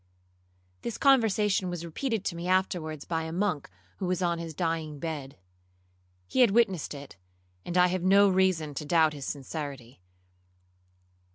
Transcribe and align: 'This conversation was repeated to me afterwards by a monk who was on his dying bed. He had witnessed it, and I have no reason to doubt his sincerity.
'This 0.81 0.97
conversation 0.97 1.69
was 1.69 1.85
repeated 1.85 2.25
to 2.25 2.35
me 2.35 2.47
afterwards 2.47 3.05
by 3.05 3.21
a 3.21 3.31
monk 3.31 3.69
who 3.97 4.07
was 4.07 4.19
on 4.19 4.39
his 4.39 4.55
dying 4.55 4.97
bed. 4.97 5.37
He 6.27 6.41
had 6.41 6.49
witnessed 6.49 6.95
it, 6.95 7.17
and 7.65 7.77
I 7.77 7.85
have 7.85 8.01
no 8.01 8.27
reason 8.27 8.73
to 8.73 8.83
doubt 8.83 9.13
his 9.13 9.27
sincerity. 9.27 10.01